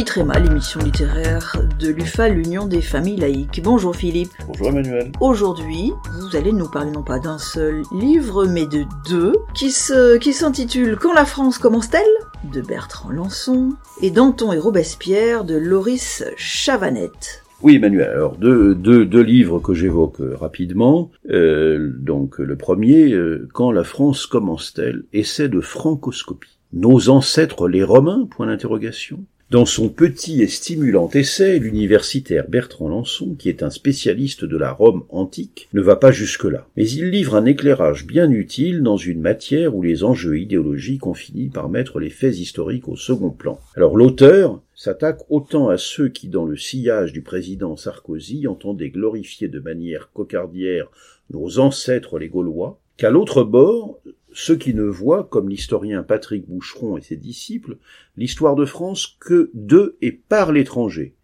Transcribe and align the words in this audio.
Henri 0.00 0.06
Tréma, 0.06 0.38
l'émission 0.38 0.80
littéraire 0.80 1.56
de 1.78 1.90
l'UFA, 1.90 2.30
l'Union 2.30 2.64
des 2.64 2.80
familles 2.80 3.18
laïques. 3.18 3.60
Bonjour 3.62 3.94
Philippe. 3.94 4.30
Bonjour 4.46 4.68
Emmanuel. 4.68 5.12
Aujourd'hui, 5.20 5.92
vous 6.18 6.34
allez 6.34 6.52
nous 6.52 6.70
parler 6.70 6.90
non 6.90 7.02
pas 7.02 7.18
d'un 7.18 7.36
seul 7.36 7.82
livre, 7.92 8.46
mais 8.46 8.64
de 8.64 8.84
deux, 9.10 9.34
qui 9.52 9.70
se, 9.70 10.16
qui 10.16 10.32
s'intitulent 10.32 10.96
Quand 10.98 11.12
la 11.12 11.26
France 11.26 11.58
commence-t-elle? 11.58 12.50
de 12.50 12.62
Bertrand 12.62 13.10
Lançon 13.10 13.74
et 14.00 14.10
Danton 14.10 14.54
et 14.54 14.58
Robespierre 14.58 15.44
de 15.44 15.56
Loris 15.56 16.24
Chavanette. 16.38 17.42
Oui, 17.60 17.76
Emmanuel. 17.76 18.08
Alors 18.08 18.36
deux, 18.36 18.74
deux, 18.74 19.04
deux 19.04 19.22
livres 19.22 19.58
que 19.58 19.74
j'évoque 19.74 20.16
rapidement. 20.40 21.10
Euh, 21.28 21.92
donc 21.98 22.38
le 22.38 22.56
premier, 22.56 23.12
euh, 23.12 23.46
Quand 23.52 23.70
la 23.70 23.84
France 23.84 24.24
commence-t-elle? 24.24 25.02
Essai 25.12 25.50
de 25.50 25.60
francoscopie. 25.60 26.56
Nos 26.72 27.10
ancêtres 27.10 27.68
les 27.68 27.84
Romains? 27.84 28.26
Point 28.30 28.46
d'interrogation. 28.46 29.26
Dans 29.50 29.66
son 29.66 29.88
petit 29.88 30.42
et 30.42 30.46
stimulant 30.46 31.10
essai, 31.12 31.58
l'universitaire 31.58 32.48
Bertrand 32.48 32.88
Lançon, 32.88 33.34
qui 33.34 33.48
est 33.48 33.64
un 33.64 33.70
spécialiste 33.70 34.44
de 34.44 34.56
la 34.56 34.70
Rome 34.70 35.02
antique, 35.08 35.68
ne 35.72 35.80
va 35.80 35.96
pas 35.96 36.12
jusque-là. 36.12 36.68
Mais 36.76 36.88
il 36.88 37.10
livre 37.10 37.34
un 37.34 37.44
éclairage 37.46 38.06
bien 38.06 38.30
utile 38.30 38.84
dans 38.84 38.96
une 38.96 39.20
matière 39.20 39.74
où 39.74 39.82
les 39.82 40.04
enjeux 40.04 40.38
idéologiques 40.38 41.08
ont 41.08 41.14
fini 41.14 41.48
par 41.48 41.68
mettre 41.68 41.98
les 41.98 42.10
faits 42.10 42.38
historiques 42.38 42.86
au 42.86 42.94
second 42.94 43.30
plan. 43.30 43.58
Alors 43.74 43.96
l'auteur 43.96 44.62
s'attaque 44.76 45.18
autant 45.30 45.68
à 45.68 45.78
ceux 45.78 46.10
qui, 46.10 46.28
dans 46.28 46.44
le 46.44 46.56
sillage 46.56 47.12
du 47.12 47.22
président 47.22 47.76
Sarkozy, 47.76 48.46
entendaient 48.46 48.90
glorifier 48.90 49.48
de 49.48 49.58
manière 49.58 50.12
cocardière 50.12 50.86
nos 51.28 51.58
ancêtres 51.58 52.20
les 52.20 52.28
Gaulois, 52.28 52.78
qu'à 52.96 53.10
l'autre 53.10 53.42
bord, 53.42 54.00
ceux 54.32 54.56
qui 54.56 54.74
ne 54.74 54.84
voient, 54.84 55.24
comme 55.24 55.48
l'historien 55.48 56.02
Patrick 56.02 56.48
Boucheron 56.48 56.96
et 56.96 57.02
ses 57.02 57.16
disciples, 57.16 57.78
l'histoire 58.16 58.54
de 58.54 58.64
France 58.64 59.16
que 59.20 59.50
de 59.54 59.96
et 60.00 60.12
par 60.12 60.52
l'étranger. 60.52 61.14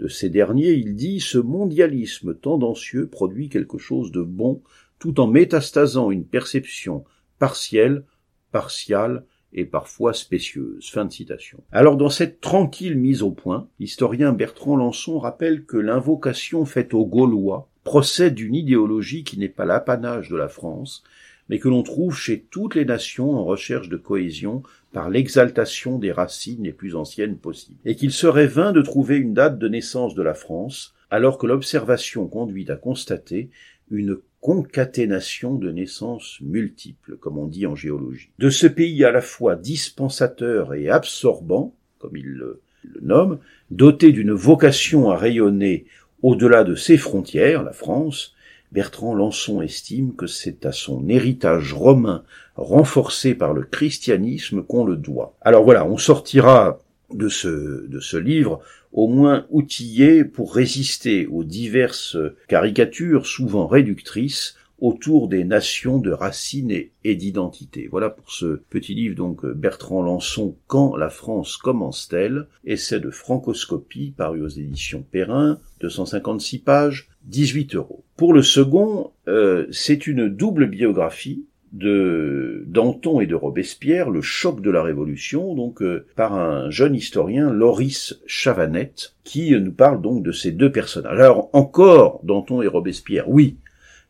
De 0.00 0.08
ces 0.08 0.28
derniers, 0.28 0.72
il 0.72 0.96
dit 0.96 1.20
ce 1.20 1.38
mondialisme 1.38 2.34
tendancieux 2.34 3.06
produit 3.06 3.48
quelque 3.48 3.78
chose 3.78 4.10
de 4.10 4.22
bon 4.22 4.62
tout 4.98 5.20
en 5.20 5.26
métastasant 5.26 6.10
une 6.10 6.24
perception 6.24 7.04
partielle, 7.38 8.04
partiale 8.52 9.24
et 9.52 9.64
parfois 9.64 10.12
spécieuse. 10.12 10.90
Fin 10.90 11.04
de 11.04 11.12
citation. 11.12 11.62
Alors 11.70 11.96
dans 11.96 12.08
cette 12.08 12.40
tranquille 12.40 12.96
mise 12.96 13.22
au 13.22 13.30
point, 13.30 13.68
l'historien 13.78 14.32
Bertrand 14.32 14.76
Lançon 14.76 15.18
rappelle 15.18 15.64
que 15.64 15.76
l'invocation 15.76 16.64
faite 16.64 16.94
aux 16.94 17.06
Gaulois 17.06 17.68
procède 17.84 18.34
d'une 18.34 18.54
idéologie 18.54 19.24
qui 19.24 19.38
n'est 19.38 19.48
pas 19.48 19.64
l'apanage 19.64 20.28
de 20.28 20.36
la 20.36 20.48
France, 20.48 21.04
mais 21.48 21.58
que 21.58 21.68
l'on 21.68 21.82
trouve 21.82 22.16
chez 22.16 22.46
toutes 22.50 22.74
les 22.74 22.84
nations 22.84 23.32
en 23.32 23.44
recherche 23.44 23.88
de 23.88 23.96
cohésion 23.96 24.62
par 24.92 25.10
l'exaltation 25.10 25.98
des 25.98 26.12
racines 26.12 26.64
les 26.64 26.72
plus 26.72 26.96
anciennes 26.96 27.36
possibles, 27.36 27.80
et 27.84 27.96
qu'il 27.96 28.12
serait 28.12 28.46
vain 28.46 28.72
de 28.72 28.82
trouver 28.82 29.16
une 29.16 29.34
date 29.34 29.58
de 29.58 29.68
naissance 29.68 30.14
de 30.14 30.22
la 30.22 30.34
France, 30.34 30.94
alors 31.10 31.38
que 31.38 31.46
l'observation 31.46 32.26
conduit 32.26 32.70
à 32.70 32.76
constater 32.76 33.50
une 33.90 34.18
concaténation 34.40 35.54
de 35.54 35.70
naissances 35.70 36.38
multiples, 36.40 37.16
comme 37.16 37.38
on 37.38 37.46
dit 37.46 37.66
en 37.66 37.74
géologie. 37.74 38.30
De 38.38 38.50
ce 38.50 38.66
pays 38.66 39.04
à 39.04 39.10
la 39.10 39.22
fois 39.22 39.56
dispensateur 39.56 40.74
et 40.74 40.90
absorbant, 40.90 41.74
comme 41.98 42.16
il 42.16 42.26
le, 42.26 42.60
le 42.84 43.00
nomme, 43.00 43.38
doté 43.70 44.12
d'une 44.12 44.32
vocation 44.32 45.10
à 45.10 45.16
rayonner 45.16 45.86
au-delà 46.22 46.64
de 46.64 46.74
ses 46.74 46.96
frontières, 46.96 47.62
la 47.62 47.72
France, 47.72 48.34
Bertrand 48.74 49.14
Lançon 49.14 49.62
estime 49.62 50.16
que 50.16 50.26
c'est 50.26 50.66
à 50.66 50.72
son 50.72 51.08
héritage 51.08 51.72
romain 51.72 52.24
renforcé 52.56 53.36
par 53.36 53.52
le 53.52 53.62
christianisme 53.62 54.64
qu'on 54.64 54.84
le 54.84 54.96
doit. 54.96 55.36
Alors 55.42 55.62
voilà, 55.62 55.86
on 55.86 55.96
sortira 55.96 56.80
de 57.12 57.28
ce, 57.28 58.16
livre 58.16 58.60
au 58.92 59.06
moins 59.06 59.46
outillé 59.50 60.24
pour 60.24 60.52
résister 60.52 61.28
aux 61.28 61.44
diverses 61.44 62.16
caricatures 62.48 63.26
souvent 63.26 63.68
réductrices 63.68 64.56
autour 64.80 65.28
des 65.28 65.44
nations 65.44 65.98
de 65.98 66.10
racines 66.10 66.72
et, 67.04 67.14
d'identité. 67.14 67.86
Voilà 67.88 68.10
pour 68.10 68.32
ce 68.32 68.60
petit 68.70 68.94
livre 68.94 69.14
donc 69.14 69.46
Bertrand 69.46 70.02
Lançon 70.02 70.56
Quand 70.66 70.96
la 70.96 71.10
France 71.10 71.58
commence-t-elle? 71.58 72.48
Essai 72.64 72.98
de 72.98 73.10
francoscopie 73.10 74.12
paru 74.16 74.42
aux 74.42 74.48
éditions 74.48 75.04
Perrin, 75.12 75.60
256 75.80 76.58
pages, 76.58 77.08
18 77.22 77.76
euros. 77.76 78.03
Pour 78.16 78.32
le 78.32 78.42
second, 78.42 79.10
euh, 79.26 79.66
c'est 79.72 80.06
une 80.06 80.28
double 80.28 80.66
biographie 80.66 81.46
de 81.72 82.62
Danton 82.68 83.20
et 83.20 83.26
de 83.26 83.34
Robespierre, 83.34 84.08
le 84.08 84.22
choc 84.22 84.60
de 84.60 84.70
la 84.70 84.84
Révolution, 84.84 85.56
donc 85.56 85.82
euh, 85.82 86.06
par 86.14 86.34
un 86.34 86.70
jeune 86.70 86.94
historien, 86.94 87.52
Loris 87.52 88.20
Chavanette, 88.26 89.14
qui 89.24 89.50
nous 89.58 89.72
parle 89.72 90.00
donc 90.00 90.22
de 90.22 90.30
ces 90.30 90.52
deux 90.52 90.70
personnages. 90.70 91.18
Alors 91.18 91.50
encore 91.52 92.20
Danton 92.22 92.62
et 92.62 92.68
Robespierre, 92.68 93.28
oui, 93.28 93.56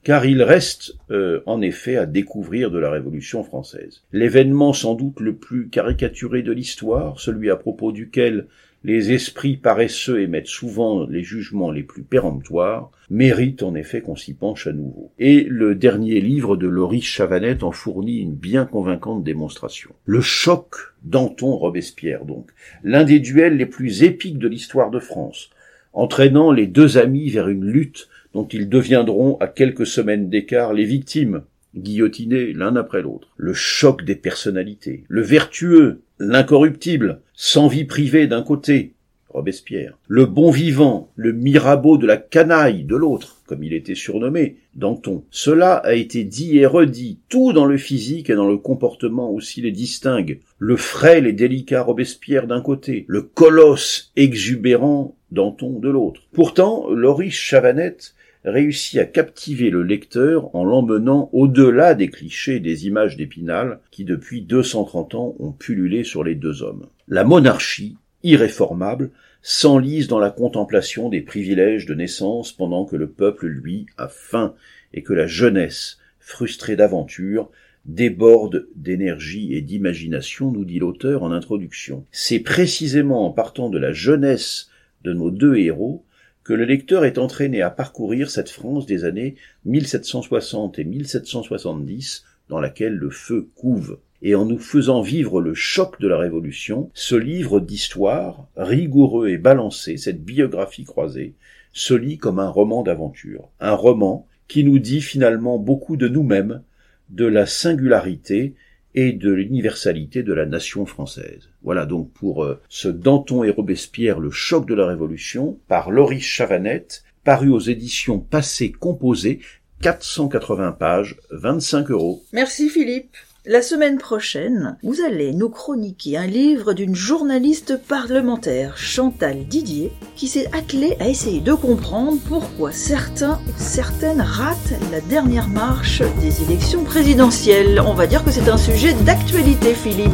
car 0.03 0.26
il 0.26 0.42
reste 0.42 0.97
euh, 1.10 1.41
en 1.47 1.62
effet 1.62 1.97
à 1.97 2.04
découvrir 2.04 2.71
de 2.71 2.78
la 2.78 2.91
Révolution 2.91 3.42
française. 3.42 4.03
L'événement 4.12 4.75
sans 4.75 4.94
doute 4.94 5.21
le 5.21 5.34
plus 5.34 5.69
caricaturé 5.69 6.42
de 6.42 6.53
l'histoire, 6.53 7.19
celui 7.19 7.50
à 7.50 7.56
propos 7.56 7.91
duquel 7.91 8.47
les 8.84 9.12
esprits 9.12 9.56
paresseux 9.56 10.21
émettent 10.21 10.47
souvent 10.47 11.06
les 11.06 11.22
jugements 11.22 11.71
les 11.71 11.83
plus 11.83 12.03
péremptoires, 12.03 12.91
mérite 13.09 13.62
en 13.62 13.75
effet 13.75 14.03
qu'on 14.03 14.15
s'y 14.15 14.34
penche 14.34 14.67
à 14.67 14.72
nouveau. 14.72 15.11
Et 15.19 15.47
le 15.49 15.75
dernier 15.75 16.21
livre 16.21 16.56
de 16.56 16.69
Loris 16.69 17.05
Chavanette 17.05 17.62
en 17.62 17.72
fournit 17.72 18.19
une 18.19 18.34
bien 18.34 18.67
convaincante 18.67 19.25
démonstration. 19.25 19.91
Le 20.05 20.21
choc 20.21 20.77
Danton-Robespierre 21.03 22.27
donc, 22.27 22.50
l'un 22.83 23.05
des 23.05 23.21
duels 23.21 23.56
les 23.56 23.67
plus 23.67 24.03
épiques 24.03 24.39
de 24.39 24.49
l'histoire 24.49 24.91
de 24.91 25.01
France, 25.01 25.49
entraînant 25.95 26.53
les 26.53 26.66
deux 26.66 26.99
amis 26.99 27.31
vers 27.31 27.49
une 27.49 27.65
lutte 27.65 28.09
dont 28.34 28.47
ils 28.47 28.69
deviendront 28.69 29.39
à 29.39 29.47
quelques 29.47 29.87
semaines 29.87 30.28
d'écart 30.28 30.75
les 30.75 30.84
victimes, 30.84 31.43
guillotinés 31.75 32.53
l'un 32.53 32.77
après 32.77 33.01
l'autre. 33.01 33.28
Le 33.37 33.55
choc 33.55 34.05
des 34.05 34.16
personnalités, 34.16 35.05
le 35.09 35.22
vertueux, 35.22 36.03
l'incorruptible, 36.19 37.21
sans 37.35 37.69
vie 37.69 37.85
privée 37.85 38.27
d'un 38.27 38.43
côté, 38.43 38.95
Robespierre, 39.35 39.99
le 40.07 40.27
bon 40.27 40.53
vivant, 40.53 41.11
le 41.17 41.33
Mirabeau 41.33 41.99
de 41.99 42.07
la 42.07 42.17
canaille 42.17 42.85
de 42.85 42.95
l'autre, 42.95 43.43
comme 43.47 43.65
il 43.65 43.73
était 43.73 43.97
surnommé, 43.97 44.59
Danton. 44.77 45.25
Cela 45.33 45.75
a 45.75 45.95
été 45.95 46.23
dit 46.23 46.59
et 46.59 46.67
redit, 46.67 47.19
tout 47.29 47.53
dans 47.53 47.65
le 47.65 47.77
physique 47.77 48.31
et 48.31 48.37
dans 48.37 48.47
le 48.47 48.59
comportement 48.59 49.33
aussi 49.33 49.61
les 49.61 49.73
distingue. 49.73 50.39
Le 50.61 50.77
frêle 50.77 51.27
et 51.27 51.33
délicat 51.33 51.83
Robespierre 51.83 52.47
d'un 52.47 52.61
côté, 52.61 53.05
le 53.09 53.23
colosse 53.23 54.13
exubérant 54.15 55.17
Danton 55.33 55.81
de 55.81 55.89
l'autre. 55.89 56.21
Pourtant, 56.33 56.89
Loris 56.91 57.35
Chavanette 57.35 58.15
réussit 58.44 58.99
à 58.99 59.05
captiver 59.05 59.71
le 59.71 59.82
lecteur 59.82 60.55
en 60.55 60.65
l'emmenant 60.65 61.31
au-delà 61.32 61.94
des 61.94 62.09
clichés 62.09 62.60
des 62.60 62.87
images 62.87 63.16
d'Épinal 63.16 63.81
qui 63.91 64.05
depuis 64.05 64.43
230 64.43 65.15
ans 65.15 65.34
ont 65.38 65.53
pullulé 65.53 66.05
sur 66.05 66.25
les 66.25 66.34
deux 66.34 66.62
hommes. 66.62 66.87
La 67.09 67.25
monarchie, 67.25 67.97
irréformable, 68.22 69.10
s'enlise 69.43 70.09
dans 70.09 70.19
la 70.19 70.31
contemplation 70.31 71.09
des 71.09 71.21
privilèges 71.21 71.87
de 71.87 71.94
naissance 71.94 72.53
pendant 72.53 72.84
que 72.84 72.97
le 72.97 73.09
peuple, 73.09 73.47
lui, 73.47 73.87
a 73.99 74.09
faim 74.09 74.54
et 74.93 75.03
que 75.03 75.12
la 75.12 75.27
jeunesse, 75.27 75.99
frustrée 76.19 76.77
d'aventure, 76.77 77.50
déborde 77.84 78.69
d'énergie 78.75 79.54
et 79.54 79.60
d'imagination, 79.60 80.50
nous 80.50 80.65
dit 80.65 80.78
l'auteur 80.78 81.22
en 81.22 81.33
introduction. 81.33 82.06
C'est 82.10 82.41
précisément 82.41 83.27
en 83.27 83.31
partant 83.31 83.69
de 83.69 83.78
la 83.78 83.93
jeunesse 83.93 84.71
de 85.03 85.12
nos 85.12 85.31
deux 85.31 85.56
héros 85.56 86.04
que 86.44 86.53
le 86.53 86.65
lecteur 86.66 87.05
est 87.05 87.19
entraîné 87.19 87.62
à 87.62 87.71
parcourir 87.71 88.31
cette 88.31 88.50
France 88.50 88.87
des 88.87 89.05
années 89.05 89.34
1760 89.65 90.78
et 90.78 90.84
1770 90.84 92.24
dans 92.51 92.60
laquelle 92.60 92.95
le 92.95 93.10
feu 93.10 93.48
couve. 93.54 93.98
Et 94.22 94.34
en 94.34 94.45
nous 94.45 94.59
faisant 94.59 95.01
vivre 95.01 95.41
le 95.41 95.54
choc 95.54 96.01
de 96.01 96.09
la 96.09 96.19
Révolution, 96.19 96.91
ce 96.95 97.15
livre 97.15 97.60
d'histoire, 97.60 98.47
rigoureux 98.57 99.28
et 99.28 99.39
balancé, 99.39 99.97
cette 99.97 100.22
biographie 100.22 100.84
croisée, 100.84 101.34
se 101.72 101.95
lit 101.95 102.19
comme 102.19 102.39
un 102.39 102.48
roman 102.48 102.83
d'aventure. 102.83 103.48
Un 103.60 103.74
roman 103.74 104.27
qui 104.47 104.65
nous 104.65 104.78
dit 104.78 105.01
finalement 105.01 105.59
beaucoup 105.59 105.97
de 105.97 106.09
nous-mêmes, 106.09 106.63
de 107.10 107.27
la 107.27 107.47
singularité 107.47 108.54
et 108.95 109.13
de 109.13 109.31
l'universalité 109.31 110.23
de 110.23 110.33
la 110.33 110.47
nation 110.47 110.87
française. 110.87 111.51
Voilà 111.63 111.87
donc 111.87 112.13
pour 112.13 112.45
euh, 112.45 112.61
ce 112.69 112.89
Danton 112.89 113.45
et 113.45 113.51
Robespierre, 113.51 114.21
le 114.21 114.31
choc 114.31 114.67
de 114.67 114.75
la 114.75 114.87
Révolution, 114.87 115.59
par 115.69 115.91
Loris 115.91 116.23
Chavanette, 116.23 117.05
paru 117.25 117.49
aux 117.49 117.61
éditions 117.61 118.19
Passé 118.19 118.71
Composé, 118.73 119.41
480 119.83 120.73
pages, 120.73 121.17
25 121.31 121.91
euros. 121.91 122.23
Merci 122.33 122.69
Philippe. 122.69 123.17
La 123.47 123.61
semaine 123.61 123.99
prochaine, 123.99 124.79
vous 124.83 125.03
allez 125.03 125.35
nous 125.35 125.51
chroniquer 125.51 126.17
un 126.17 126.27
livre 126.27 126.73
d'une 126.73 126.95
journaliste 126.95 127.77
parlementaire, 127.77 128.79
Chantal 128.79 129.45
Didier, 129.45 129.93
qui 130.17 130.29
s'est 130.29 130.49
attelée 130.55 130.97
à 130.99 131.11
essayer 131.11 131.43
de 131.43 131.53
comprendre 131.53 132.17
pourquoi 132.27 132.73
certains 132.73 133.39
ou 133.47 133.53
certaines 133.59 134.23
ratent 134.23 134.73
la 134.91 135.03
dernière 135.03 135.49
marche 135.49 136.01
des 136.23 136.43
élections 136.43 136.85
présidentielles. 136.85 137.83
On 137.87 137.93
va 137.93 138.07
dire 138.07 138.25
que 138.25 138.31
c'est 138.31 138.49
un 138.49 138.57
sujet 138.57 138.95
d'actualité, 139.05 139.75
Philippe. 139.75 140.09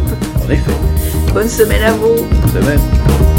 En 0.45 0.51
effet. 0.51 0.73
Bonne 1.33 1.49
semaine 1.49 1.85
à 1.85 1.93
vous. 1.93 2.17
Bonne 2.17 2.65
semaine. 2.65 3.30